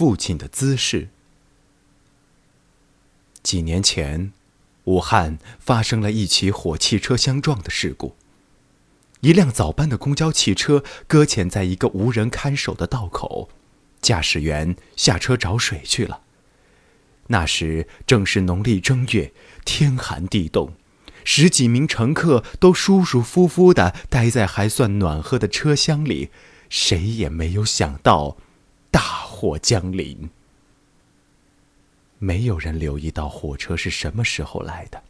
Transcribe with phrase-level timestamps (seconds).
[0.00, 1.10] 父亲的姿势。
[3.42, 4.32] 几年前，
[4.84, 8.16] 武汉发生了一起火汽车相撞的事故。
[9.20, 13.50] 一辆早班的公交汽车搁浅在一个无人看守的道口，
[14.00, 16.22] 驾驶员下车找水去了。
[17.26, 19.34] 那时正是农历正月，
[19.66, 20.72] 天寒地冻，
[21.24, 26.30] 十几名乘客都舒舒服服地待在还算暖和的车厢里，
[26.70, 28.38] 谁也没有想到
[28.90, 30.28] 大祸将临。
[32.18, 35.02] 没有人留意到火车是什么时候来的。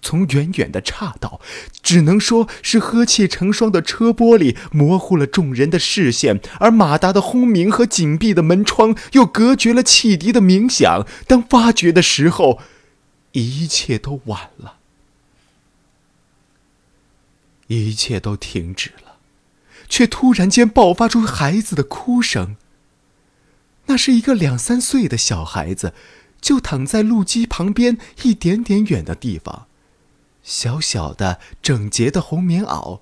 [0.00, 1.40] 从远远的岔道，
[1.82, 11.04] 只能说是呵气成霜的车玻璃模糊了众人的视线，而马达的轰鸣和紧闭的门窗又隔绝了汽笛的鸣响。
[11.26, 12.60] 当发觉的时候，
[13.32, 14.76] 一切都晚了，
[17.66, 19.16] 一切都停止了，
[19.88, 22.54] 却突然间爆发出孩子的哭声。
[23.98, 25.92] 是一个两三岁的小孩子，
[26.40, 29.66] 就躺在路基旁边一点点远的地方。
[30.42, 33.00] 小小的、整洁的红棉袄，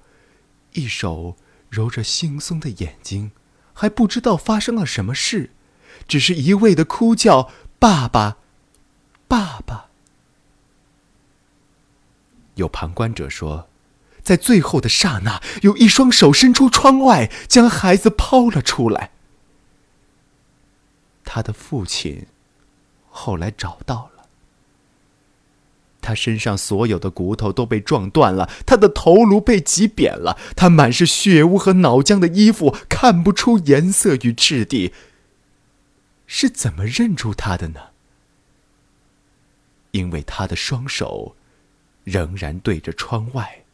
[0.72, 1.36] 一手
[1.70, 3.30] 揉着惺忪的眼睛，
[3.72, 5.50] 还不知道发生了什么事，
[6.08, 8.38] 只是一味的哭叫：“爸爸，
[9.28, 9.90] 爸爸！”
[12.56, 13.68] 有旁观者说，
[14.22, 19.10] 在最后的刹那，有一双手伸出窗外，将孩子抛了出来。
[21.36, 22.24] 他的父亲
[23.10, 24.26] 后来找到了。
[26.00, 34.94] 他身上所有的骨头都被撞断了，他的头颅被挤扁了，他满是血污和脑浆的衣服看不出颜色与质地。
[36.26, 37.80] 是怎么认出他的呢？
[39.90, 41.36] 因为他的双手
[42.04, 43.64] 仍然对着窗外，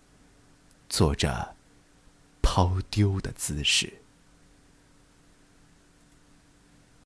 [0.89, 1.55] 做着
[2.43, 4.02] 抛丢的姿势。